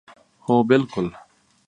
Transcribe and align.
هو 0.45 0.57
بلکل 0.69 1.07